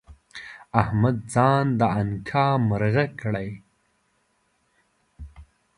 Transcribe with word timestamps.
احمد 0.81 1.17
ځان 1.33 1.65
د 1.79 1.81
انقا 1.99 2.47
مرغه 2.67 3.05
کړی؛ 3.21 3.49